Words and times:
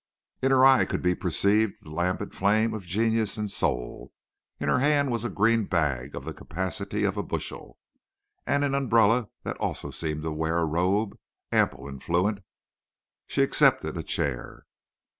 In 0.41 0.49
her 0.49 0.65
eye 0.65 0.85
could 0.85 1.03
be 1.03 1.13
perceived 1.13 1.83
the 1.85 1.91
lambent 1.91 2.33
flame 2.33 2.73
of 2.73 2.87
genius 2.87 3.37
and 3.37 3.51
soul. 3.51 4.11
In 4.59 4.67
her 4.67 4.79
hand 4.79 5.11
was 5.11 5.23
a 5.23 5.29
green 5.29 5.65
bag 5.65 6.15
of 6.15 6.25
the 6.25 6.33
capacity 6.33 7.03
of 7.03 7.17
a 7.17 7.21
bushel, 7.21 7.77
and 8.47 8.63
an 8.63 8.73
umbrella 8.73 9.29
that 9.43 9.57
also 9.57 9.91
seemed 9.91 10.23
to 10.23 10.31
wear 10.31 10.57
a 10.57 10.65
robe, 10.65 11.19
ample 11.51 11.87
and 11.87 12.01
fluent. 12.01 12.39
She 13.27 13.43
accepted 13.43 13.95
a 13.95 14.01
chair. 14.01 14.65